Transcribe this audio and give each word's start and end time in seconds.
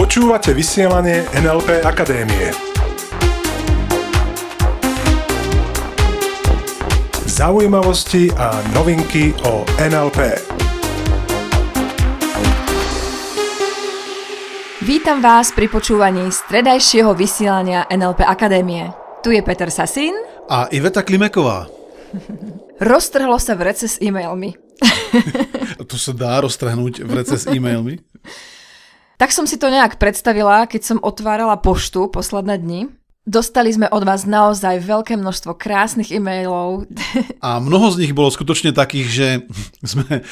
Počúvate 0.00 0.56
vysielanie 0.56 1.28
NLP 1.36 1.84
Akadémie. 1.84 2.48
Zaujímavosti 7.28 8.32
a 8.32 8.56
novinky 8.72 9.36
o 9.44 9.60
NLP. 9.76 10.40
Vítam 14.80 15.20
vás 15.20 15.52
pri 15.52 15.68
počúvaní 15.68 16.32
stredajšieho 16.32 17.12
vysielania 17.12 17.84
NLP 17.92 18.24
Akadémie. 18.24 18.88
Tu 19.20 19.36
je 19.36 19.44
Peter 19.44 19.68
Sasín. 19.68 20.16
A 20.48 20.64
Iveta 20.72 21.04
Klimeková. 21.04 21.68
Roztrhlo 22.80 23.36
sa 23.36 23.52
v 23.52 23.68
rece 23.68 23.84
s 23.84 24.00
e-mailmi. 24.00 24.61
to 25.90 25.96
sa 25.98 26.12
dá 26.14 26.40
roztrhnúť 26.40 27.04
v 27.04 27.10
rece 27.12 27.36
s 27.36 27.44
e-mailmi? 27.48 28.00
Tak 29.20 29.30
som 29.30 29.46
si 29.46 29.54
to 29.54 29.70
nejak 29.70 30.02
predstavila, 30.02 30.66
keď 30.66 30.82
som 30.82 30.98
otvárala 30.98 31.54
poštu 31.60 32.10
posledné 32.10 32.58
dni. 32.58 32.80
Dostali 33.22 33.70
sme 33.70 33.86
od 33.86 34.02
vás 34.02 34.26
naozaj 34.26 34.82
veľké 34.82 35.14
množstvo 35.14 35.54
krásnych 35.54 36.10
e-mailov. 36.10 36.90
A 37.38 37.62
mnoho 37.62 37.94
z 37.94 38.02
nich 38.02 38.12
bolo 38.18 38.34
skutočne 38.34 38.74
takých, 38.74 39.08
že 39.14 39.28
sme 39.86 40.26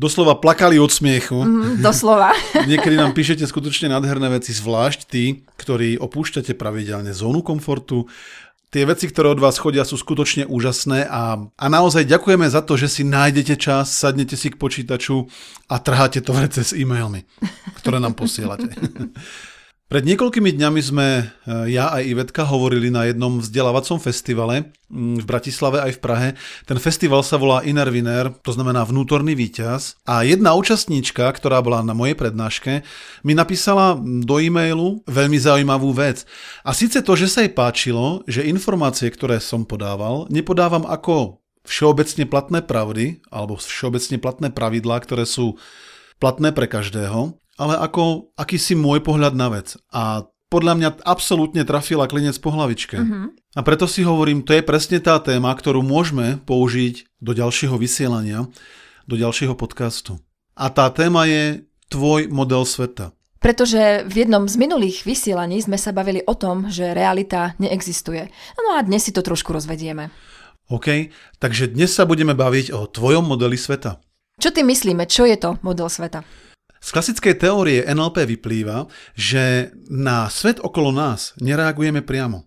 doslova 0.00 0.40
plakali 0.40 0.80
od 0.80 0.88
smiechu. 0.88 1.36
Mm, 1.44 1.84
doslova. 1.84 2.32
Niekedy 2.70 2.96
nám 2.96 3.12
píšete 3.12 3.44
skutočne 3.46 3.92
nádherné 3.92 4.40
veci, 4.40 4.56
zvlášť 4.56 5.00
tí, 5.04 5.44
ktorí 5.60 6.00
opúšťate 6.00 6.56
pravidelne 6.56 7.14
zónu 7.14 7.44
komfortu, 7.44 8.10
Tie 8.74 8.82
veci, 8.82 9.06
ktoré 9.06 9.30
od 9.30 9.38
vás 9.38 9.54
chodia, 9.54 9.86
sú 9.86 9.94
skutočne 9.94 10.50
úžasné 10.50 11.06
a, 11.06 11.38
a 11.38 11.66
naozaj 11.70 12.10
ďakujeme 12.10 12.42
za 12.50 12.58
to, 12.58 12.74
že 12.74 12.90
si 12.90 13.06
nájdete 13.06 13.54
čas, 13.54 13.94
sadnete 13.94 14.34
si 14.34 14.50
k 14.50 14.58
počítaču 14.58 15.30
a 15.70 15.78
trháte 15.78 16.18
to 16.18 16.34
s 16.50 16.74
e-mailmi, 16.74 17.22
ktoré 17.78 18.02
nám 18.02 18.18
posielate. 18.18 18.74
Pred 19.84 20.00
niekoľkými 20.08 20.56
dňami 20.56 20.80
sme 20.80 21.06
e, 21.20 21.24
ja 21.68 21.92
a 21.92 22.00
Ivetka 22.00 22.48
hovorili 22.48 22.88
na 22.88 23.04
jednom 23.04 23.36
vzdelávacom 23.36 24.00
festivale 24.00 24.72
mm, 24.88 25.20
v 25.20 25.24
Bratislave 25.28 25.76
aj 25.84 25.92
v 25.96 26.00
Prahe. 26.00 26.28
Ten 26.64 26.80
festival 26.80 27.20
sa 27.20 27.36
volá 27.36 27.60
Inner 27.68 27.92
Winner, 27.92 28.32
to 28.40 28.56
znamená 28.56 28.80
vnútorný 28.88 29.36
víťaz. 29.36 30.00
A 30.08 30.24
jedna 30.24 30.56
účastníčka, 30.56 31.28
ktorá 31.28 31.60
bola 31.60 31.84
na 31.84 31.92
mojej 31.92 32.16
prednáške, 32.16 32.80
mi 33.28 33.36
napísala 33.36 34.00
do 34.00 34.40
e-mailu 34.40 35.04
veľmi 35.04 35.36
zaujímavú 35.36 35.92
vec. 35.92 36.24
A 36.64 36.72
síce 36.72 37.04
to, 37.04 37.12
že 37.12 37.28
sa 37.28 37.44
jej 37.44 37.52
páčilo, 37.52 38.24
že 38.24 38.40
informácie, 38.48 39.12
ktoré 39.12 39.36
som 39.36 39.68
podával, 39.68 40.32
nepodávam 40.32 40.88
ako 40.88 41.44
všeobecne 41.68 42.24
platné 42.24 42.64
pravdy 42.64 43.20
alebo 43.28 43.60
všeobecne 43.60 44.16
platné 44.16 44.48
pravidlá, 44.48 44.96
ktoré 45.04 45.28
sú 45.28 45.60
platné 46.16 46.56
pre 46.56 46.64
každého, 46.64 47.36
ale 47.58 47.78
ako 47.78 48.34
akýsi 48.34 48.74
môj 48.74 49.02
pohľad 49.02 49.34
na 49.38 49.48
vec. 49.50 49.78
A 49.94 50.26
podľa 50.52 50.74
mňa 50.78 50.88
absolútne 51.02 51.66
trafila 51.66 52.06
klinec 52.06 52.38
po 52.38 52.54
hlavičke. 52.54 52.94
Uh-huh. 52.94 53.34
A 53.58 53.60
preto 53.66 53.90
si 53.90 54.06
hovorím, 54.06 54.46
to 54.46 54.54
je 54.54 54.62
presne 54.62 55.02
tá 55.02 55.18
téma, 55.18 55.50
ktorú 55.50 55.82
môžeme 55.82 56.38
použiť 56.46 57.18
do 57.18 57.34
ďalšieho 57.34 57.74
vysielania, 57.74 58.46
do 59.10 59.18
ďalšieho 59.18 59.58
podcastu. 59.58 60.22
A 60.54 60.70
tá 60.70 60.86
téma 60.94 61.26
je 61.26 61.66
tvoj 61.90 62.30
model 62.30 62.62
sveta. 62.62 63.10
Pretože 63.42 64.06
v 64.08 64.24
jednom 64.24 64.48
z 64.48 64.56
minulých 64.56 65.04
vysielaní 65.04 65.60
sme 65.60 65.76
sa 65.76 65.92
bavili 65.92 66.24
o 66.24 66.32
tom, 66.32 66.70
že 66.72 66.96
realita 66.96 67.52
neexistuje. 67.60 68.30
No 68.56 68.78
a 68.78 68.86
dnes 68.86 69.04
si 69.04 69.12
to 69.12 69.20
trošku 69.20 69.52
rozvedieme. 69.52 70.08
OK, 70.72 71.12
takže 71.42 71.76
dnes 71.76 71.92
sa 71.92 72.08
budeme 72.08 72.32
baviť 72.32 72.72
o 72.72 72.88
tvojom 72.88 73.26
modeli 73.26 73.60
sveta. 73.60 74.00
Čo 74.40 74.48
ty 74.48 74.64
myslíme, 74.64 75.04
čo 75.04 75.28
je 75.28 75.36
to 75.36 75.60
model 75.60 75.92
sveta? 75.92 76.24
Z 76.84 76.92
klasickej 76.92 77.40
teórie 77.40 77.80
NLP 77.88 78.36
vyplýva, 78.36 78.84
že 79.16 79.72
na 79.88 80.28
svet 80.28 80.60
okolo 80.60 80.92
nás 80.92 81.32
nereagujeme 81.40 82.04
priamo. 82.04 82.44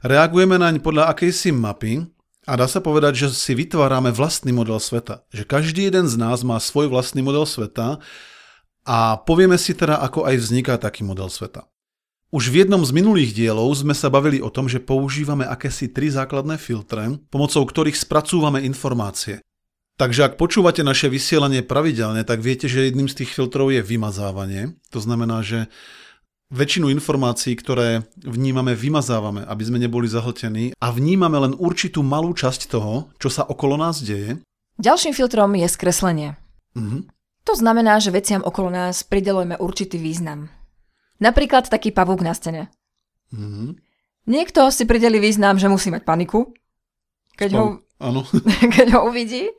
Reagujeme 0.00 0.56
naň 0.56 0.80
podľa 0.80 1.12
akejsi 1.12 1.52
mapy 1.52 2.08
a 2.48 2.56
dá 2.56 2.64
sa 2.72 2.80
povedať, 2.80 3.28
že 3.28 3.36
si 3.36 3.52
vytvárame 3.52 4.16
vlastný 4.16 4.56
model 4.56 4.80
sveta. 4.80 5.28
Že 5.28 5.44
každý 5.44 5.92
jeden 5.92 6.08
z 6.08 6.16
nás 6.16 6.40
má 6.40 6.56
svoj 6.56 6.88
vlastný 6.88 7.20
model 7.20 7.44
sveta 7.44 8.00
a 8.88 9.20
povieme 9.20 9.60
si 9.60 9.76
teda, 9.76 10.00
ako 10.00 10.24
aj 10.24 10.40
vzniká 10.40 10.80
taký 10.80 11.04
model 11.04 11.28
sveta. 11.28 11.68
Už 12.32 12.48
v 12.48 12.64
jednom 12.64 12.80
z 12.80 12.96
minulých 12.96 13.36
dielov 13.36 13.76
sme 13.76 13.92
sa 13.92 14.08
bavili 14.08 14.40
o 14.40 14.48
tom, 14.48 14.72
že 14.72 14.80
používame 14.80 15.44
akési 15.44 15.92
tri 15.92 16.08
základné 16.08 16.56
filtre, 16.56 17.20
pomocou 17.28 17.60
ktorých 17.68 17.94
spracúvame 18.00 18.64
informácie. 18.64 19.44
Takže 19.96 20.28
ak 20.28 20.36
počúvate 20.36 20.84
naše 20.84 21.08
vysielanie 21.08 21.64
pravidelne, 21.64 22.20
tak 22.20 22.44
viete, 22.44 22.68
že 22.68 22.84
jedným 22.84 23.08
z 23.08 23.24
tých 23.24 23.32
filtrov 23.32 23.72
je 23.72 23.80
vymazávanie. 23.80 24.76
To 24.92 25.00
znamená, 25.00 25.40
že 25.40 25.72
väčšinu 26.52 26.92
informácií, 26.92 27.56
ktoré 27.56 28.04
vnímame, 28.20 28.76
vymazávame, 28.76 29.42
aby 29.48 29.62
sme 29.64 29.80
neboli 29.80 30.06
zahltení 30.06 30.76
a 30.78 30.86
vnímame 30.92 31.40
len 31.40 31.52
určitú 31.56 32.04
malú 32.04 32.36
časť 32.36 32.70
toho, 32.70 33.10
čo 33.16 33.32
sa 33.32 33.48
okolo 33.48 33.80
nás 33.80 34.04
deje. 34.04 34.38
Ďalším 34.76 35.16
filtrom 35.16 35.56
je 35.56 35.66
skreslenie. 35.66 36.36
Mhm. 36.76 37.08
To 37.46 37.54
znamená, 37.54 38.02
že 38.02 38.10
veciam 38.10 38.42
okolo 38.42 38.74
nás 38.74 39.06
pridelujeme 39.06 39.54
určitý 39.56 40.02
význam. 40.02 40.50
Napríklad 41.22 41.70
taký 41.70 41.94
pavúk 41.94 42.20
na 42.20 42.36
stene. 42.36 42.68
Mhm. 43.32 43.80
Niekto 44.26 44.68
si 44.74 44.84
prideli 44.84 45.22
význam, 45.22 45.56
že 45.56 45.70
musí 45.70 45.88
mať 45.88 46.02
paniku, 46.02 46.50
keď 47.38 47.50
ho 47.54 47.85
Áno. 48.02 48.24
keď 48.76 48.96
ho 48.96 49.08
uvidí. 49.08 49.52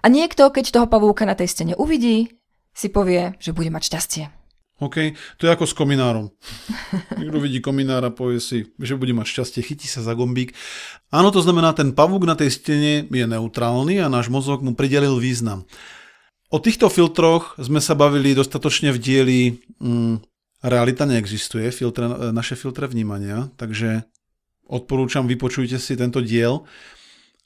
A 0.00 0.06
niekto, 0.06 0.48
keď 0.52 0.70
toho 0.70 0.86
pavúka 0.86 1.26
na 1.26 1.34
tej 1.34 1.50
stene 1.50 1.74
uvidí, 1.74 2.30
si 2.76 2.92
povie, 2.92 3.34
že 3.40 3.56
bude 3.56 3.72
mať 3.72 3.82
šťastie. 3.88 4.24
OK, 4.76 5.16
to 5.40 5.48
je 5.48 5.54
ako 5.56 5.64
s 5.64 5.72
kominárom. 5.72 6.28
Niekto 7.20 7.40
vidí 7.40 7.64
kominára, 7.64 8.12
povie 8.12 8.44
si, 8.44 8.68
že 8.76 9.00
bude 9.00 9.16
mať 9.16 9.24
šťastie, 9.24 9.64
chytí 9.64 9.88
sa 9.88 10.04
za 10.04 10.12
gombík. 10.12 10.52
Áno, 11.08 11.32
to 11.32 11.40
znamená, 11.40 11.72
ten 11.72 11.96
pavúk 11.96 12.28
na 12.28 12.36
tej 12.36 12.52
stene 12.52 13.08
je 13.08 13.24
neutrálny 13.24 14.04
a 14.04 14.12
náš 14.12 14.28
mozog 14.28 14.60
mu 14.60 14.76
pridelil 14.76 15.16
význam. 15.16 15.64
O 16.52 16.60
týchto 16.60 16.92
filtroch 16.92 17.56
sme 17.56 17.80
sa 17.80 17.96
bavili 17.96 18.36
dostatočne 18.36 18.92
v 18.92 19.00
dieli 19.00 19.40
mm, 19.80 20.36
Realita 20.66 21.04
neexistuje, 21.04 21.68
filtre, 21.68 22.32
naše 22.32 22.56
filtre 22.56 22.88
vnímania, 22.88 23.52
takže 23.60 24.08
odporúčam, 24.66 25.28
vypočujte 25.28 25.76
si 25.76 25.94
tento 25.94 26.18
diel 26.24 26.64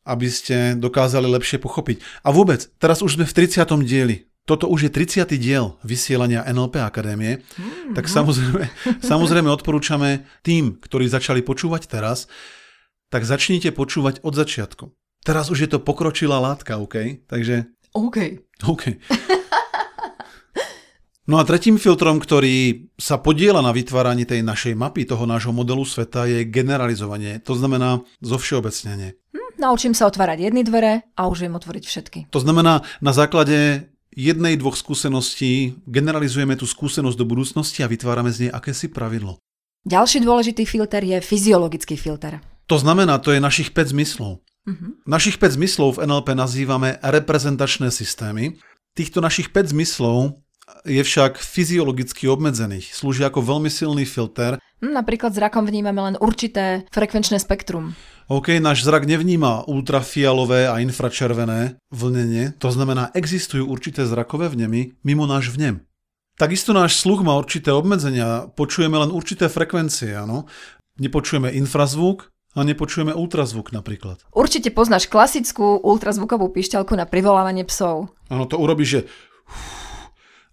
aby 0.04 0.28
ste 0.32 0.76
dokázali 0.76 1.28
lepšie 1.28 1.60
pochopiť. 1.60 2.00
A 2.24 2.32
vôbec, 2.32 2.68
teraz 2.80 3.04
už 3.04 3.20
sme 3.20 3.28
v 3.28 3.36
30. 3.36 3.64
dieli. 3.84 4.30
Toto 4.48 4.66
už 4.66 4.88
je 4.88 4.90
30. 4.90 5.30
diel 5.36 5.78
vysielania 5.84 6.42
NLP 6.42 6.82
Akadémie, 6.82 7.44
mm-hmm. 7.44 7.94
tak 7.94 8.08
samozrejme, 8.10 8.64
samozrejme 9.12 9.48
odporúčame 9.52 10.26
tým, 10.42 10.80
ktorí 10.80 11.06
začali 11.06 11.44
počúvať 11.44 11.86
teraz, 11.86 12.26
tak 13.12 13.26
začnite 13.26 13.70
počúvať 13.70 14.24
od 14.24 14.34
začiatku. 14.34 14.84
Teraz 15.20 15.52
už 15.52 15.68
je 15.68 15.70
to 15.76 15.78
pokročilá 15.84 16.40
látka, 16.40 16.80
OK? 16.80 17.28
Takže... 17.28 17.68
OK. 17.92 18.40
OK. 18.64 18.96
No 21.30 21.38
a 21.38 21.46
tretím 21.46 21.78
filtrom, 21.78 22.18
ktorý 22.18 22.90
sa 22.98 23.14
podiela 23.14 23.62
na 23.62 23.70
vytváraní 23.70 24.26
tej 24.26 24.42
našej 24.42 24.74
mapy, 24.74 25.06
toho 25.06 25.30
nášho 25.30 25.54
modelu 25.54 25.86
sveta, 25.86 26.26
je 26.26 26.42
generalizovanie. 26.42 27.38
To 27.46 27.54
znamená 27.54 28.02
zovšeobecnenie. 28.18 29.14
Naučím 29.60 29.92
sa 29.92 30.08
otvárať 30.08 30.48
jedny 30.48 30.64
dvere 30.64 31.04
a 31.12 31.28
už 31.28 31.44
viem 31.44 31.52
otvoriť 31.52 31.84
všetky. 31.84 32.18
To 32.32 32.40
znamená, 32.40 32.80
na 33.04 33.12
základe 33.12 33.92
jednej, 34.08 34.56
dvoch 34.56 34.72
skúseností 34.72 35.76
generalizujeme 35.84 36.56
tú 36.56 36.64
skúsenosť 36.64 37.16
do 37.20 37.28
budúcnosti 37.28 37.84
a 37.84 37.90
vytvárame 37.92 38.32
z 38.32 38.48
nej 38.48 38.50
akési 38.56 38.88
pravidlo. 38.88 39.36
Ďalší 39.84 40.24
dôležitý 40.24 40.64
filter 40.64 41.04
je 41.04 41.20
fyziologický 41.20 42.00
filter. 42.00 42.40
To 42.72 42.80
znamená, 42.80 43.20
to 43.20 43.36
je 43.36 43.40
našich 43.40 43.76
5 43.76 43.92
zmyslov. 43.92 44.40
Uh-huh. 44.40 44.96
Našich 45.04 45.36
5 45.36 45.60
zmyslov 45.60 46.00
v 46.00 46.08
NLP 46.08 46.28
nazývame 46.32 46.96
reprezentačné 47.04 47.92
systémy. 47.92 48.56
Týchto 48.96 49.20
našich 49.20 49.52
5 49.52 49.76
zmyslov 49.76 50.40
je 50.88 51.02
však 51.04 51.36
fyziologicky 51.36 52.28
obmedzený. 52.30 52.80
Slúži 52.80 53.26
ako 53.26 53.44
veľmi 53.44 53.68
silný 53.68 54.08
filter. 54.08 54.56
Hm, 54.80 54.92
napríklad 54.96 55.36
zrakom 55.36 55.68
vnímame 55.68 56.00
len 56.00 56.16
určité 56.16 56.88
frekvenčné 56.88 57.36
spektrum. 57.40 57.92
OK, 58.30 58.56
náš 58.62 58.86
zrak 58.86 59.04
nevníma 59.04 59.68
ultrafialové 59.68 60.70
a 60.70 60.78
infračervené 60.80 61.76
vlnenie, 61.90 62.56
to 62.56 62.70
znamená, 62.70 63.10
existujú 63.12 63.66
určité 63.66 64.06
zrakové 64.06 64.48
vnemy 64.48 64.96
mimo 65.04 65.26
náš 65.26 65.50
vnem. 65.50 65.82
Takisto 66.38 66.72
náš 66.72 66.96
sluch 66.96 67.20
má 67.20 67.36
určité 67.36 67.74
obmedzenia, 67.74 68.48
počujeme 68.56 68.96
len 68.96 69.12
určité 69.12 69.50
frekvencie, 69.50 70.16
áno. 70.16 70.48
Nepočujeme 70.96 71.52
infrazvuk, 71.52 72.32
a 72.50 72.66
nepočujeme 72.66 73.14
ultrazvuk 73.14 73.70
napríklad. 73.70 74.26
Určite 74.34 74.74
poznáš 74.74 75.06
klasickú 75.06 75.78
ultrazvukovú 75.86 76.50
pišťalku 76.50 76.98
na 76.98 77.06
privolávanie 77.06 77.62
psov. 77.62 78.10
Áno, 78.26 78.50
to 78.50 78.58
urobíš, 78.58 78.90
že 78.90 79.00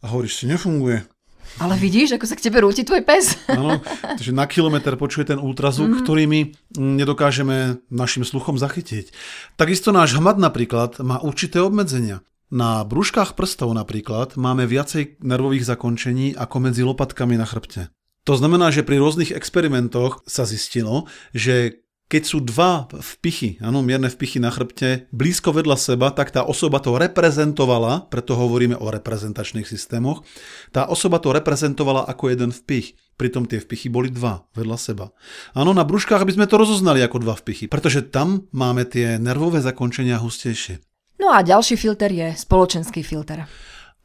a 0.01 0.13
hovoríš 0.13 0.33
si, 0.37 0.45
nefunguje. 0.45 1.09
Ale 1.57 1.73
vidíš, 1.81 2.13
ako 2.13 2.25
sa 2.29 2.37
k 2.37 2.45
tebe 2.45 2.61
rúti 2.61 2.85
tvoj 2.85 3.01
pes. 3.01 3.33
Áno, 3.49 3.81
takže 3.81 4.29
na 4.29 4.45
kilometr 4.45 4.93
počuje 4.93 5.25
ten 5.33 5.41
ultrazvuk, 5.41 5.89
mm-hmm. 5.89 6.03
ktorý 6.05 6.23
my 6.29 6.39
nedokážeme 6.77 7.81
našim 7.89 8.21
sluchom 8.21 8.61
zachytiť. 8.61 9.09
Takisto 9.57 9.89
náš 9.89 10.21
hmat 10.21 10.37
napríklad 10.37 11.01
má 11.01 11.17
určité 11.17 11.57
obmedzenia. 11.57 12.21
Na 12.53 12.85
brúškach 12.85 13.35
prstov 13.35 13.73
napríklad 13.73 14.37
máme 14.39 14.69
viacej 14.69 15.19
nervových 15.19 15.67
zakončení 15.67 16.37
ako 16.37 16.69
medzi 16.69 16.85
lopatkami 16.85 17.35
na 17.35 17.43
chrbte. 17.43 17.91
To 18.23 18.35
znamená, 18.35 18.69
že 18.69 18.83
pri 18.83 18.99
rôznych 19.01 19.33
experimentoch 19.33 20.21
sa 20.27 20.43
zistilo, 20.43 21.07
že 21.31 21.86
keď 22.07 22.23
sú 22.23 22.39
dva 22.39 22.87
vpichy, 22.87 23.59
áno, 23.59 23.83
mierne 23.83 24.07
vpichy 24.07 24.39
na 24.39 24.47
chrbte, 24.47 25.11
blízko 25.11 25.51
vedľa 25.51 25.75
seba, 25.75 26.07
tak 26.15 26.31
tá 26.31 26.47
osoba 26.47 26.79
to 26.79 26.95
reprezentovala, 26.95 28.07
preto 28.07 28.39
hovoríme 28.39 28.79
o 28.79 28.87
reprezentačných 28.87 29.67
systémoch, 29.67 30.23
tá 30.71 30.87
osoba 30.87 31.19
to 31.19 31.35
reprezentovala 31.35 32.07
ako 32.07 32.31
jeden 32.31 32.55
vpich. 32.55 32.95
Pritom 33.19 33.43
tie 33.43 33.59
vpichy 33.59 33.91
boli 33.91 34.07
dva 34.07 34.47
vedľa 34.55 34.77
seba. 34.79 35.05
Áno, 35.51 35.75
na 35.75 35.83
brúškach 35.83 36.23
by 36.23 36.37
sme 36.37 36.47
to 36.47 36.55
rozoznali 36.55 37.03
ako 37.03 37.27
dva 37.27 37.35
vpichy, 37.35 37.67
pretože 37.67 38.07
tam 38.07 38.47
máme 38.55 38.87
tie 38.87 39.19
nervové 39.19 39.59
zakončenia 39.59 40.21
hustejšie. 40.21 40.79
No 41.19 41.33
a 41.33 41.43
ďalší 41.43 41.75
filter 41.75 42.13
je 42.13 42.27
spoločenský 42.37 43.03
filter. 43.03 43.49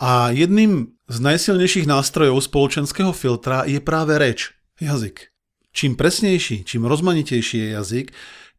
A 0.01 0.33
jedným 0.35 0.97
z 1.07 1.17
najsilnejších 1.23 1.87
nástrojov 1.87 2.41
spoločenského 2.41 3.13
filtra 3.15 3.69
je 3.69 3.79
práve 3.79 4.17
reč, 4.17 4.57
jazyk. 4.81 5.32
Čím 5.73 5.97
presnejší, 5.97 6.65
čím 6.69 6.85
rozmanitejší 6.85 7.59
je 7.59 7.69
jazyk, 7.69 8.13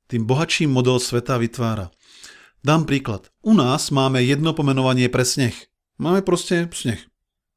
tým 0.09 0.25
bohatší 0.25 0.67
model 0.67 0.99
sveta 0.99 1.37
vytvára. 1.37 1.93
Dám 2.65 2.85
príklad. 2.85 3.29
U 3.45 3.53
nás 3.53 3.91
máme 3.91 4.23
jedno 4.23 4.53
pomenovanie 4.53 5.09
pre 5.09 5.25
sneh. 5.25 5.53
Máme 6.01 6.25
proste 6.25 6.67
sneh. 6.73 6.99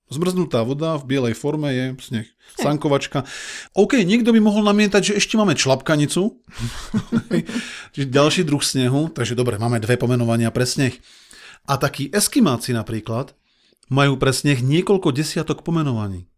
Zmrznutá 0.06 0.62
voda 0.62 0.94
v 1.02 1.06
bielej 1.08 1.34
forme 1.34 1.74
je 1.74 1.84
sneh. 1.98 2.28
Sankovačka. 2.62 3.26
OK, 3.74 4.06
niekto 4.06 4.30
by 4.30 4.38
mohol 4.38 4.62
namietať, 4.62 5.02
že 5.02 5.16
ešte 5.18 5.34
máme 5.34 5.58
člapkanicu. 5.58 6.42
Čiže 7.96 8.06
ďalší 8.06 8.42
druh 8.46 8.62
snehu. 8.62 9.10
Takže 9.10 9.34
dobre, 9.34 9.58
máme 9.58 9.82
dve 9.82 9.98
pomenovania 9.98 10.54
pre 10.54 10.62
sneh. 10.62 10.94
A 11.66 11.74
takí 11.74 12.06
eskimáci 12.14 12.70
napríklad 12.70 13.34
majú 13.90 14.14
pre 14.14 14.30
sneh 14.30 14.62
niekoľko 14.62 15.10
desiatok 15.10 15.66
pomenovaní. 15.66 16.30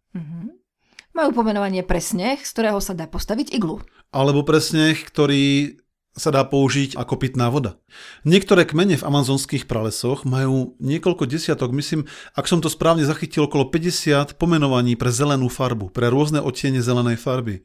Majú 1.13 1.29
pomenovanie 1.33 1.81
pre 1.83 1.99
sneh, 1.99 2.39
z 2.41 2.51
ktorého 2.53 2.79
sa 2.79 2.95
dá 2.95 3.09
postaviť 3.09 3.51
iglu. 3.51 3.81
Alebo 4.13 4.45
pre 4.45 4.61
sneh, 4.61 4.95
ktorý 4.95 5.77
sa 6.19 6.35
dá 6.35 6.43
použiť 6.43 6.99
ako 6.99 7.15
pitná 7.15 7.47
voda. 7.47 7.79
Niektoré 8.27 8.67
kmene 8.67 8.99
v 8.99 9.07
amazonských 9.07 9.69
pralesoch 9.69 10.27
majú 10.27 10.75
niekoľko 10.83 11.29
desiatok, 11.29 11.71
myslím, 11.71 12.05
ak 12.35 12.45
som 12.45 12.59
to 12.59 12.67
správne 12.67 13.07
zachytil, 13.07 13.47
okolo 13.47 13.71
50 13.71 14.35
pomenovaní 14.35 14.99
pre 14.99 15.13
zelenú 15.13 15.47
farbu, 15.47 15.93
pre 15.95 16.11
rôzne 16.11 16.43
odtiene 16.43 16.83
zelenej 16.83 17.15
farby. 17.15 17.63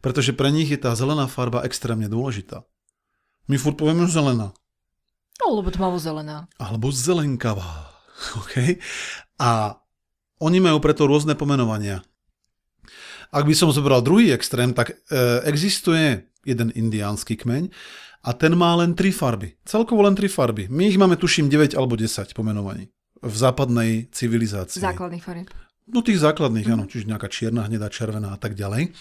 Pretože 0.00 0.32
pre 0.32 0.48
nich 0.48 0.72
je 0.72 0.80
tá 0.80 0.96
zelená 0.96 1.28
farba 1.28 1.66
extrémne 1.68 2.08
dôležitá. 2.08 2.64
My 3.50 3.60
furt 3.60 3.76
povieme 3.76 4.08
zelená. 4.08 4.56
Alebo 5.40 5.68
tmavo 5.68 6.00
zelená. 6.00 6.48
Alebo 6.56 6.88
zelenkavá. 6.90 7.90
Okay? 8.20 8.76
A 9.40 9.80
oni 10.44 10.60
majú 10.60 10.76
preto 10.76 11.08
rôzne 11.08 11.32
pomenovania. 11.32 12.04
Ak 13.30 13.46
by 13.46 13.54
som 13.54 13.70
zobral 13.70 14.02
druhý 14.02 14.34
extrém, 14.34 14.74
tak 14.74 14.90
e, 14.90 14.94
existuje 15.46 16.26
jeden 16.42 16.74
indiánsky 16.74 17.38
kmeň 17.38 17.70
a 18.26 18.30
ten 18.34 18.52
má 18.58 18.74
len 18.76 18.92
tri 18.92 19.14
farby. 19.14 19.54
Celkovo 19.64 20.02
len 20.02 20.18
tri 20.18 20.26
farby. 20.26 20.66
My 20.68 20.90
ich 20.90 20.98
máme 20.98 21.16
tuším 21.16 21.48
9 21.48 21.78
alebo 21.78 21.94
10 21.94 22.34
pomenovaní 22.36 22.90
v 23.20 23.34
západnej 23.36 24.08
civilizácii. 24.10 24.80
Základných 24.82 25.24
farieb. 25.24 25.48
No 25.90 26.00
tých 26.00 26.22
základných, 26.22 26.66
mm. 26.70 26.74
áno, 26.74 26.84
čiže 26.86 27.10
nejaká 27.10 27.28
čierna, 27.30 27.66
hnedá, 27.66 27.90
červená 27.90 28.34
a 28.34 28.38
tak 28.38 28.54
ďalej. 28.54 28.94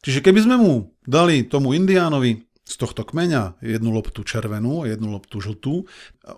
Čiže 0.00 0.24
keby 0.24 0.40
sme 0.48 0.56
mu 0.56 0.72
dali 1.04 1.44
tomu 1.44 1.76
indiánovi 1.76 2.48
z 2.64 2.74
tohto 2.78 3.02
kmeňa 3.02 3.60
jednu 3.60 3.90
loptu 3.90 4.22
červenú 4.22 4.86
a 4.86 4.88
jednu 4.88 5.10
loptu 5.10 5.42
žltú, 5.42 5.84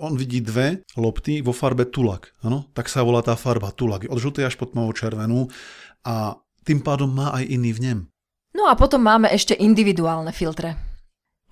on 0.00 0.16
vidí 0.16 0.40
dve 0.40 0.82
lopty 0.96 1.44
vo 1.44 1.52
farbe 1.52 1.84
tulak. 1.86 2.32
Ano? 2.42 2.66
Tak 2.72 2.88
sa 2.88 3.04
volá 3.04 3.20
tá 3.20 3.36
farba 3.36 3.70
tulak. 3.70 4.08
Od 4.08 4.18
žltej 4.18 4.48
až 4.48 4.56
po 4.56 4.66
tmavo 4.66 4.90
červenú 4.96 5.52
a 6.02 6.40
tým 6.62 6.80
pádom 6.82 7.10
má 7.10 7.34
aj 7.34 7.44
iný 7.46 7.74
vnem. 7.74 7.98
No 8.52 8.68
a 8.68 8.76
potom 8.76 9.02
máme 9.02 9.32
ešte 9.32 9.56
individuálne 9.56 10.30
filtre. 10.30 10.76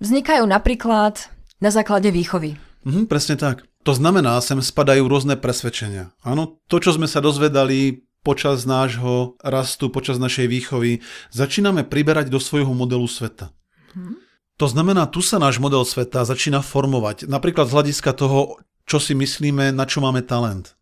Vznikajú 0.01 0.45
napríklad 0.45 1.29
na 1.61 1.69
základe 1.69 2.09
výchovy. 2.09 2.57
Mhm, 2.85 3.05
presne 3.09 3.37
tak. 3.37 3.65
To 3.85 3.93
znamená, 3.97 4.37
sem 4.41 4.61
spadajú 4.61 5.09
rôzne 5.09 5.37
presvedčenia. 5.37 6.13
Áno, 6.21 6.61
to, 6.69 6.77
čo 6.77 6.93
sme 6.93 7.09
sa 7.09 7.21
dozvedali 7.21 8.05
počas 8.21 8.69
nášho 8.69 9.37
rastu, 9.41 9.89
počas 9.89 10.21
našej 10.21 10.45
výchovy, 10.45 11.01
začíname 11.33 11.81
priberať 11.81 12.29
do 12.29 12.37
svojho 12.37 12.73
modelu 12.73 13.05
sveta. 13.09 13.49
Mhm. 13.97 14.29
To 14.61 14.69
znamená, 14.69 15.09
tu 15.09 15.25
sa 15.25 15.41
náš 15.41 15.57
model 15.57 15.81
sveta 15.81 16.21
začína 16.21 16.61
formovať. 16.61 17.25
Napríklad 17.25 17.65
z 17.65 17.73
hľadiska 17.73 18.13
toho, 18.13 18.61
čo 18.85 19.01
si 19.01 19.17
myslíme, 19.17 19.73
na 19.73 19.89
čo 19.89 20.05
máme 20.05 20.21
talent 20.21 20.77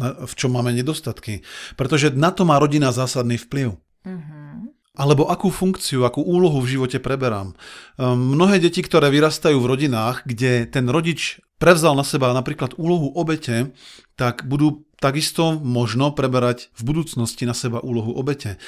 v 0.00 0.32
čom 0.36 0.56
máme 0.56 0.72
nedostatky. 0.72 1.44
Pretože 1.76 2.14
na 2.16 2.32
to 2.32 2.48
má 2.48 2.56
rodina 2.56 2.92
zásadný 2.94 3.36
vplyv. 3.36 3.76
Mm-hmm. 4.08 4.72
Alebo 4.92 5.28
akú 5.32 5.48
funkciu, 5.48 6.04
akú 6.04 6.20
úlohu 6.20 6.60
v 6.60 6.76
živote 6.76 7.00
preberám. 7.00 7.56
Ehm, 7.96 8.36
mnohé 8.36 8.60
deti, 8.60 8.84
ktoré 8.84 9.08
vyrastajú 9.08 9.56
v 9.56 9.70
rodinách, 9.72 10.28
kde 10.28 10.68
ten 10.68 10.84
rodič 10.92 11.40
prevzal 11.56 11.96
na 11.96 12.04
seba 12.04 12.34
napríklad 12.36 12.76
úlohu 12.76 13.08
obete, 13.16 13.72
tak 14.20 14.44
budú 14.44 14.84
takisto 15.00 15.56
možno 15.56 16.12
preberať 16.12 16.68
v 16.76 16.82
budúcnosti 16.92 17.48
na 17.48 17.56
seba 17.56 17.80
úlohu 17.80 18.12
obete. 18.12 18.60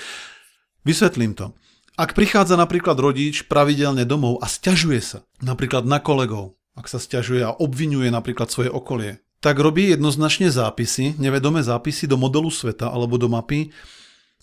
Vysvetlím 0.87 1.37
to. 1.37 1.53
Ak 1.94 2.15
prichádza 2.15 2.59
napríklad 2.59 2.99
rodič 2.99 3.47
pravidelne 3.47 4.03
domov 4.03 4.43
a 4.43 4.50
stiažuje 4.50 4.99
sa, 4.99 5.19
napríklad 5.38 5.87
na 5.87 6.03
kolegov, 6.03 6.59
ak 6.75 6.91
sa 6.91 6.99
stiažuje 6.99 7.47
a 7.47 7.55
obvinuje 7.55 8.11
napríklad 8.11 8.50
svoje 8.50 8.67
okolie, 8.67 9.24
tak 9.44 9.61
robí 9.61 9.93
jednoznačne 9.93 10.49
zápisy, 10.49 11.20
nevedomé 11.20 11.61
zápisy 11.61 12.08
do 12.08 12.17
modelu 12.17 12.49
sveta 12.49 12.88
alebo 12.88 13.20
do 13.20 13.29
mapy 13.29 13.76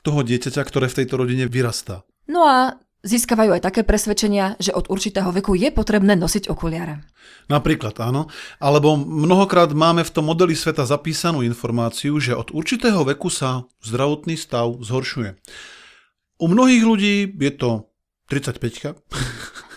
toho 0.05 0.21
dieťaťa, 0.21 0.61
ktoré 0.61 0.85
v 0.93 1.01
tejto 1.01 1.17
rodine 1.17 1.49
vyrastá. 1.49 2.05
No 2.29 2.45
a 2.45 2.77
získavajú 3.01 3.57
aj 3.57 3.65
také 3.65 3.81
presvedčenia, 3.81 4.61
že 4.61 4.69
od 4.77 4.93
určitého 4.93 5.33
veku 5.33 5.57
je 5.57 5.73
potrebné 5.73 6.13
nosiť 6.13 6.53
okuliare. 6.53 7.01
Napríklad 7.49 7.97
áno. 7.97 8.29
Alebo 8.61 8.93
mnohokrát 8.93 9.73
máme 9.73 10.05
v 10.05 10.13
tom 10.13 10.29
modeli 10.29 10.53
sveta 10.53 10.85
zapísanú 10.85 11.41
informáciu, 11.41 12.21
že 12.21 12.37
od 12.37 12.53
určitého 12.53 13.01
veku 13.01 13.33
sa 13.33 13.65
zdravotný 13.81 14.37
stav 14.37 14.77
zhoršuje. 14.85 15.33
U 16.41 16.45
mnohých 16.45 16.83
ľudí 16.85 17.15
je 17.25 17.51
to 17.57 17.89
35 18.29 19.01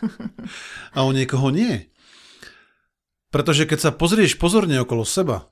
a 0.97 0.99
u 1.01 1.11
niekoho 1.17 1.49
nie. 1.49 1.94
Pretože 3.35 3.67
keď 3.67 3.79
sa 3.83 3.91
pozrieš 3.91 4.39
pozorne 4.39 4.79
okolo 4.79 5.03
seba, 5.03 5.51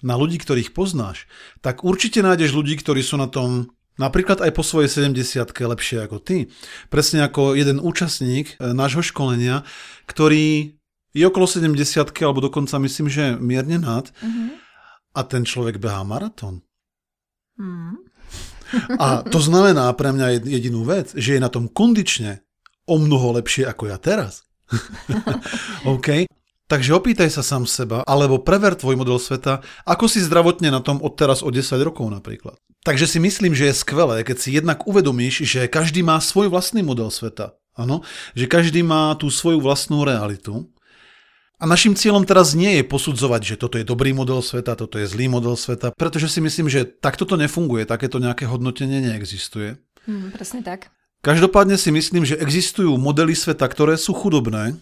na 0.00 0.14
ľudí, 0.14 0.38
ktorých 0.38 0.72
poznáš, 0.72 1.26
tak 1.58 1.82
určite 1.82 2.22
nájdeš 2.22 2.54
ľudí, 2.54 2.78
ktorí 2.78 3.02
sú 3.02 3.18
na 3.18 3.26
tom 3.26 3.74
napríklad 3.98 4.38
aj 4.38 4.54
po 4.54 4.62
svojej 4.62 5.10
70 5.10 5.42
lepšie 5.50 6.06
ako 6.06 6.22
ty. 6.22 6.46
Presne 6.86 7.26
ako 7.26 7.58
jeden 7.58 7.82
účastník 7.82 8.54
e, 8.56 8.70
nášho 8.70 9.02
školenia, 9.02 9.66
ktorý 10.06 10.78
je 11.10 11.24
okolo 11.26 11.50
70 11.50 11.74
alebo 12.22 12.38
dokonca 12.38 12.78
myslím, 12.78 13.10
že 13.10 13.34
mierne 13.42 13.82
nad 13.82 14.06
mm-hmm. 14.22 14.48
a 15.18 15.20
ten 15.26 15.42
človek 15.42 15.82
behá 15.82 16.06
maratón. 16.06 16.62
Mm. 17.58 18.06
A 19.02 19.26
to 19.26 19.42
znamená 19.42 19.90
pre 19.98 20.14
mňa 20.14 20.46
jedinú 20.46 20.86
vec, 20.86 21.10
že 21.18 21.34
je 21.34 21.40
na 21.42 21.50
tom 21.50 21.66
kondične 21.66 22.46
o 22.86 23.02
mnoho 23.02 23.34
lepšie 23.42 23.66
ako 23.66 23.90
ja 23.90 23.98
teraz. 23.98 24.46
OK? 25.88 26.28
Takže 26.68 27.00
opýtaj 27.00 27.32
sa 27.32 27.40
sám 27.40 27.64
seba, 27.64 28.04
alebo 28.04 28.44
prever 28.44 28.76
tvoj 28.76 29.00
model 29.00 29.16
sveta, 29.16 29.64
ako 29.88 30.04
si 30.04 30.20
zdravotne 30.20 30.68
na 30.68 30.84
tom 30.84 31.00
od 31.00 31.16
teraz 31.16 31.40
o 31.40 31.48
10 31.48 31.64
rokov 31.80 32.04
napríklad. 32.12 32.60
Takže 32.84 33.08
si 33.08 33.18
myslím, 33.24 33.56
že 33.56 33.72
je 33.72 33.80
skvelé, 33.80 34.20
keď 34.20 34.36
si 34.36 34.52
jednak 34.52 34.84
uvedomíš, 34.84 35.48
že 35.48 35.64
každý 35.64 36.04
má 36.04 36.20
svoj 36.20 36.52
vlastný 36.52 36.84
model 36.84 37.08
sveta. 37.08 37.56
Áno, 37.72 38.04
že 38.36 38.44
každý 38.44 38.84
má 38.84 39.16
tú 39.16 39.32
svoju 39.32 39.64
vlastnú 39.64 40.04
realitu. 40.04 40.68
A 41.56 41.64
našim 41.64 41.96
cieľom 41.96 42.22
teraz 42.28 42.52
nie 42.52 42.78
je 42.78 42.84
posudzovať, 42.84 43.42
že 43.42 43.56
toto 43.58 43.80
je 43.80 43.88
dobrý 43.88 44.12
model 44.12 44.44
sveta, 44.44 44.76
toto 44.76 45.00
je 45.00 45.08
zlý 45.08 45.26
model 45.26 45.56
sveta, 45.56 45.90
pretože 45.96 46.30
si 46.30 46.38
myslím, 46.44 46.68
že 46.68 46.86
takto 46.86 47.24
to 47.24 47.34
nefunguje, 47.34 47.88
takéto 47.88 48.20
nejaké 48.20 48.44
hodnotenie 48.46 49.02
neexistuje. 49.08 49.80
Hmm, 50.04 50.30
presne 50.30 50.60
tak. 50.62 50.92
Každopádne 51.24 51.80
si 51.80 51.90
myslím, 51.90 52.28
že 52.28 52.38
existujú 52.38 52.94
modely 52.94 53.34
sveta, 53.34 53.66
ktoré 53.66 53.98
sú 53.98 54.14
chudobné 54.14 54.78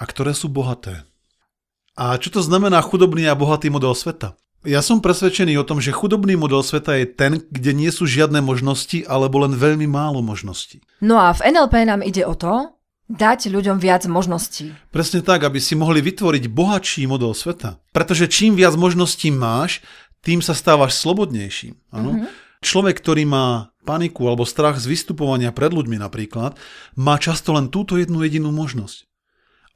a 0.00 0.04
ktoré 0.08 0.34
sú 0.34 0.50
bohaté. 0.50 1.06
A 1.96 2.20
čo 2.20 2.28
to 2.28 2.44
znamená 2.44 2.84
chudobný 2.84 3.24
a 3.24 3.34
bohatý 3.34 3.72
model 3.72 3.96
sveta? 3.96 4.36
Ja 4.66 4.84
som 4.84 5.00
presvedčený 5.00 5.56
o 5.56 5.64
tom, 5.64 5.80
že 5.80 5.96
chudobný 5.96 6.36
model 6.36 6.60
sveta 6.60 6.98
je 7.00 7.06
ten, 7.08 7.40
kde 7.48 7.72
nie 7.72 7.88
sú 7.88 8.04
žiadne 8.04 8.44
možnosti 8.44 9.06
alebo 9.08 9.40
len 9.40 9.56
veľmi 9.56 9.88
málo 9.88 10.20
možností. 10.20 10.84
No 11.00 11.16
a 11.16 11.32
v 11.32 11.54
NLP 11.54 11.86
nám 11.86 12.02
ide 12.04 12.26
o 12.26 12.36
to, 12.36 12.76
dať 13.06 13.48
ľuďom 13.48 13.78
viac 13.78 14.02
možností. 14.10 14.74
Presne 14.90 15.22
tak, 15.22 15.46
aby 15.46 15.62
si 15.62 15.78
mohli 15.78 16.02
vytvoriť 16.02 16.50
bohatší 16.50 17.06
model 17.06 17.32
sveta. 17.32 17.78
Pretože 17.94 18.26
čím 18.26 18.58
viac 18.58 18.74
možností 18.74 19.30
máš, 19.30 19.80
tým 20.26 20.42
sa 20.42 20.52
stávaš 20.52 20.98
slobodnejším. 20.98 21.94
Ano? 21.94 22.10
Mm-hmm. 22.18 22.28
Človek, 22.66 22.98
ktorý 22.98 23.22
má 23.22 23.70
paniku 23.86 24.26
alebo 24.26 24.42
strach 24.42 24.82
z 24.82 24.90
vystupovania 24.90 25.54
pred 25.54 25.70
ľuďmi 25.70 26.02
napríklad, 26.02 26.58
má 26.98 27.14
často 27.22 27.54
len 27.54 27.70
túto 27.70 27.94
jednu 27.94 28.26
jedinú 28.26 28.50
možnosť. 28.50 29.05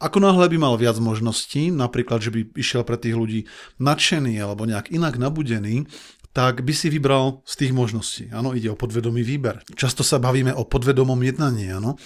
Ako 0.01 0.17
náhle 0.17 0.49
by 0.49 0.57
mal 0.57 0.75
viac 0.81 0.97
možností, 0.97 1.69
napríklad, 1.69 2.25
že 2.25 2.33
by 2.33 2.57
išiel 2.57 2.89
pre 2.89 2.97
tých 2.97 3.13
ľudí 3.13 3.41
nadšený 3.77 4.41
alebo 4.41 4.65
nejak 4.65 4.89
inak 4.89 5.21
nabudený, 5.21 5.85
tak 6.33 6.65
by 6.65 6.73
si 6.73 6.89
vybral 6.89 7.45
z 7.45 7.55
tých 7.61 7.73
možností. 7.77 8.33
Áno, 8.33 8.57
ide 8.57 8.73
o 8.73 8.81
podvedomý 8.81 9.21
výber. 9.21 9.61
Často 9.77 10.01
sa 10.01 10.17
bavíme 10.17 10.57
o 10.57 10.65
podvedomom 10.65 11.21
jednaní, 11.21 11.69
áno. 11.69 12.01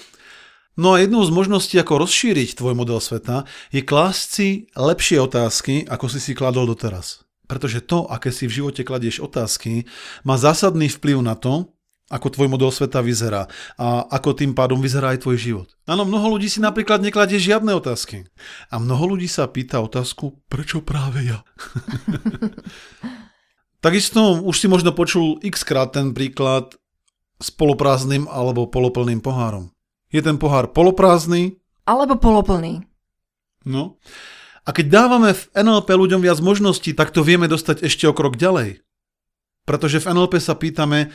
No 0.74 0.98
a 0.98 0.98
jednou 0.98 1.22
z 1.22 1.30
možností, 1.30 1.78
ako 1.78 2.02
rozšíriť 2.02 2.58
tvoj 2.58 2.74
model 2.74 2.98
sveta, 2.98 3.46
je 3.70 3.78
klásť 3.78 4.24
si 4.26 4.48
lepšie 4.74 5.22
otázky, 5.22 5.86
ako 5.86 6.10
si 6.10 6.18
si 6.18 6.32
kladol 6.34 6.66
doteraz. 6.66 7.22
Pretože 7.46 7.84
to, 7.84 8.10
aké 8.10 8.34
si 8.34 8.50
v 8.50 8.58
živote 8.58 8.82
kladieš 8.82 9.22
otázky, 9.22 9.86
má 10.26 10.34
zásadný 10.34 10.90
vplyv 10.90 11.22
na 11.22 11.38
to, 11.38 11.73
ako 12.14 12.30
tvoj 12.30 12.46
model 12.46 12.70
sveta 12.70 13.02
vyzerá 13.02 13.50
a 13.74 14.06
ako 14.06 14.38
tým 14.38 14.54
pádom 14.54 14.78
vyzerá 14.78 15.10
aj 15.10 15.26
tvoj 15.26 15.36
život. 15.36 15.68
Áno, 15.90 16.06
mnoho 16.06 16.38
ľudí 16.38 16.46
si 16.46 16.62
napríklad 16.62 17.02
nekladie 17.02 17.42
žiadne 17.42 17.74
otázky. 17.74 18.30
A 18.70 18.78
mnoho 18.78 19.18
ľudí 19.18 19.26
sa 19.26 19.50
pýta 19.50 19.82
otázku, 19.82 20.38
prečo 20.46 20.78
práve 20.86 21.26
ja? 21.26 21.42
Takisto 23.84 24.40
už 24.46 24.54
si 24.54 24.70
možno 24.70 24.94
počul 24.94 25.42
x 25.42 25.66
krát 25.66 25.90
ten 25.90 26.14
príklad 26.14 26.78
s 27.42 27.50
poloprázdnym 27.50 28.30
alebo 28.30 28.70
poloplným 28.70 29.18
pohárom. 29.18 29.74
Je 30.14 30.22
ten 30.22 30.38
pohár 30.38 30.70
poloprázdny? 30.70 31.58
Alebo 31.84 32.16
poloplný. 32.16 32.86
No. 33.66 33.98
A 34.64 34.72
keď 34.72 34.86
dávame 34.88 35.36
v 35.36 35.44
NLP 35.52 35.88
ľuďom 35.92 36.24
viac 36.24 36.40
možností, 36.40 36.96
tak 36.96 37.12
to 37.12 37.20
vieme 37.20 37.50
dostať 37.50 37.84
ešte 37.84 38.08
o 38.08 38.16
krok 38.16 38.40
ďalej. 38.40 38.80
Pretože 39.68 40.00
v 40.00 40.16
NLP 40.16 40.40
sa 40.40 40.56
pýtame, 40.56 41.12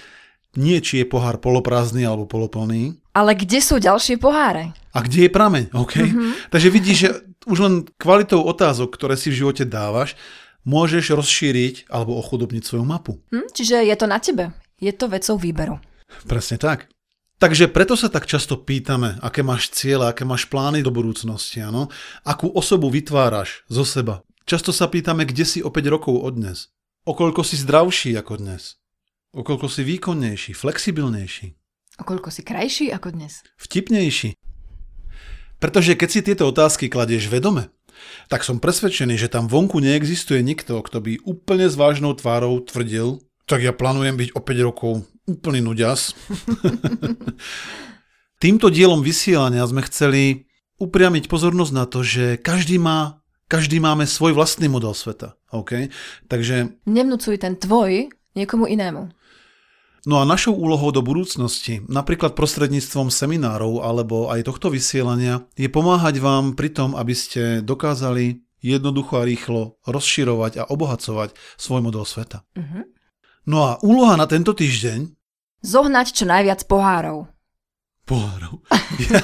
nie 0.58 0.82
či 0.82 1.04
je 1.04 1.06
pohár 1.06 1.38
poloprázdny 1.38 2.08
alebo 2.08 2.26
poloplný. 2.26 2.98
Ale 3.14 3.38
kde 3.38 3.60
sú 3.62 3.78
ďalšie 3.78 4.18
poháre? 4.18 4.74
A 4.96 5.06
kde 5.06 5.28
je 5.28 5.32
prameň, 5.32 5.64
OK? 5.76 6.02
Mm-hmm. 6.02 6.32
Takže 6.50 6.70
vidíš, 6.74 6.98
že 6.98 7.10
už 7.46 7.58
len 7.62 7.76
kvalitou 8.02 8.42
otázok, 8.42 8.94
ktoré 8.96 9.14
si 9.20 9.30
v 9.30 9.46
živote 9.46 9.68
dávaš, 9.68 10.18
môžeš 10.66 11.14
rozšíriť 11.14 11.90
alebo 11.90 12.18
ochudobniť 12.18 12.64
svoju 12.66 12.86
mapu. 12.86 13.22
Hm, 13.34 13.48
čiže 13.54 13.86
je 13.86 13.96
to 13.96 14.08
na 14.10 14.18
tebe. 14.18 14.54
Je 14.80 14.92
to 14.96 15.12
vecou 15.12 15.36
výberu. 15.36 15.76
Presne 16.26 16.58
tak. 16.58 16.90
Takže 17.40 17.72
preto 17.72 17.96
sa 17.96 18.12
tak 18.12 18.28
často 18.28 18.60
pýtame, 18.60 19.16
aké 19.24 19.40
máš 19.40 19.72
cieľe, 19.72 20.12
aké 20.12 20.28
máš 20.28 20.52
plány 20.52 20.84
do 20.84 20.92
budúcnosti, 20.92 21.64
áno? 21.64 21.88
Akú 22.28 22.52
osobu 22.52 22.92
vytváraš 22.92 23.64
zo 23.72 23.88
seba. 23.88 24.28
Často 24.44 24.76
sa 24.76 24.92
pýtame, 24.92 25.24
kde 25.24 25.48
si 25.48 25.60
o 25.64 25.72
5 25.72 25.94
rokov 25.94 26.20
od 26.20 26.36
dnes. 26.36 26.68
Okoľko 27.08 27.48
si 27.48 27.56
zdravší 27.56 28.12
ako 28.20 28.44
dnes. 28.44 28.79
Okoľko 29.30 29.70
si 29.70 29.86
výkonnejší, 29.86 30.58
flexibilnejší. 30.58 31.54
Okoľko 32.02 32.34
si 32.34 32.42
krajší 32.42 32.90
ako 32.90 33.14
dnes. 33.14 33.46
Vtipnejší. 33.62 34.34
Pretože 35.62 35.94
keď 35.94 36.10
si 36.10 36.20
tieto 36.26 36.50
otázky 36.50 36.90
kladieš 36.90 37.30
vedome, 37.30 37.70
tak 38.26 38.42
som 38.42 38.58
presvedčený, 38.58 39.22
že 39.22 39.30
tam 39.30 39.46
vonku 39.46 39.78
neexistuje 39.86 40.42
nikto, 40.42 40.82
kto 40.82 40.98
by 40.98 41.14
úplne 41.30 41.70
s 41.70 41.78
vážnou 41.78 42.18
tvárou 42.18 42.58
tvrdil, 42.66 43.22
tak 43.46 43.62
ja 43.62 43.70
plánujem 43.70 44.18
byť 44.18 44.30
o 44.34 44.42
5 44.42 44.66
rokov 44.66 44.92
úplný 45.30 45.62
nuďas. 45.62 46.18
Týmto 48.42 48.74
dielom 48.74 49.06
vysielania 49.06 49.62
sme 49.70 49.86
chceli 49.86 50.50
upriamiť 50.82 51.30
pozornosť 51.30 51.74
na 51.76 51.86
to, 51.86 52.02
že 52.02 52.42
každý 52.42 52.82
má, 52.82 53.22
každý 53.46 53.78
máme 53.78 54.10
svoj 54.10 54.34
vlastný 54.34 54.74
model 54.74 54.98
sveta. 54.98 55.38
Okay? 55.54 55.94
Takže... 56.26 56.82
Nevnúcuj 56.90 57.38
ten 57.38 57.54
tvoj 57.60 58.10
niekomu 58.34 58.66
inému. 58.66 59.19
No 60.08 60.24
a 60.24 60.28
našou 60.28 60.56
úlohou 60.56 60.96
do 60.96 61.04
budúcnosti, 61.04 61.84
napríklad 61.92 62.38
prostredníctvom 62.38 63.12
seminárov 63.12 63.84
alebo 63.84 64.32
aj 64.32 64.48
tohto 64.48 64.72
vysielania, 64.72 65.44
je 65.60 65.68
pomáhať 65.68 66.24
vám 66.24 66.56
pri 66.56 66.72
tom, 66.72 66.96
aby 66.96 67.12
ste 67.12 67.60
dokázali 67.60 68.40
jednoducho 68.64 69.20
a 69.20 69.28
rýchlo 69.28 69.80
rozširovať 69.88 70.64
a 70.64 70.68
obohacovať 70.68 71.36
svoj 71.56 71.82
model 71.84 72.04
sveta. 72.04 72.44
Uh-huh. 72.56 72.84
No 73.48 73.58
a 73.66 73.72
úloha 73.84 74.16
na 74.20 74.28
tento 74.28 74.52
týždeň? 74.56 75.12
Zohnať 75.64 76.16
čo 76.16 76.24
najviac 76.28 76.64
pohárov. 76.68 77.28
Pohárov. 78.08 78.64
Ja, 79.00 79.20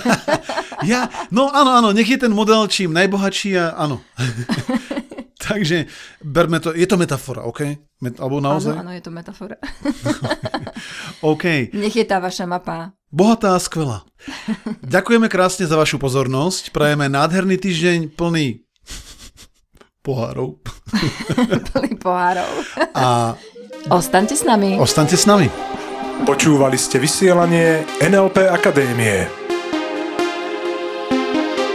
ja, 0.91 1.01
no 1.31 1.47
áno, 1.51 1.71
áno, 1.71 1.89
nech 1.95 2.07
je 2.07 2.19
ten 2.19 2.31
model 2.31 2.67
čím 2.67 2.91
najbohatší 2.91 3.51
a 3.59 3.75
áno. 3.79 4.03
Takže 5.45 5.85
berme 6.25 6.57
to, 6.57 6.73
je 6.73 6.85
to 6.89 6.97
metafora, 6.97 7.45
OK? 7.45 7.61
Met, 8.01 8.17
alebo 8.17 8.41
naozaj? 8.41 8.73
Áno, 8.73 8.89
áno, 8.89 8.91
je 8.97 9.03
to 9.05 9.11
metafora. 9.13 9.57
OK. 11.31 11.69
Nech 11.71 11.95
je 11.95 12.05
tá 12.05 12.17
vaša 12.17 12.49
mapa. 12.49 12.97
Bohatá 13.13 13.53
a 13.53 13.61
skvelá. 13.61 14.03
Ďakujeme 14.95 15.29
krásne 15.29 15.69
za 15.69 15.77
vašu 15.77 16.01
pozornosť. 16.01 16.73
Prajeme 16.73 17.05
nádherný 17.07 17.61
týždeň 17.61 18.17
plný 18.17 18.65
pohárov. 20.05 20.59
plný 21.71 21.93
pohárov. 22.01 22.49
A 22.97 23.37
Ostaňte 23.85 24.33
s 24.33 24.41
nami. 24.41 24.81
Ostaňte 24.81 25.13
s 25.13 25.29
nami. 25.29 25.45
Počúvali 26.25 26.73
ste 26.73 26.97
vysielanie 26.97 27.85
NLP 28.01 28.49
Akadémie. 28.49 29.44